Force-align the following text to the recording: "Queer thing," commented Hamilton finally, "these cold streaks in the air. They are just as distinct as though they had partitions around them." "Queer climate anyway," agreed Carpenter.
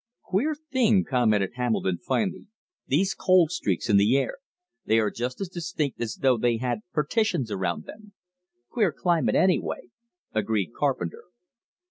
"Queer 0.23 0.55
thing," 0.55 1.05
commented 1.07 1.51
Hamilton 1.53 1.99
finally, 1.99 2.47
"these 2.87 3.13
cold 3.13 3.51
streaks 3.51 3.87
in 3.87 3.97
the 3.97 4.17
air. 4.17 4.39
They 4.83 4.97
are 4.97 5.11
just 5.11 5.39
as 5.39 5.47
distinct 5.47 6.01
as 6.01 6.15
though 6.15 6.39
they 6.39 6.57
had 6.57 6.79
partitions 6.91 7.51
around 7.51 7.85
them." 7.85 8.13
"Queer 8.71 8.91
climate 8.93 9.35
anyway," 9.35 9.91
agreed 10.33 10.71
Carpenter. 10.75 11.25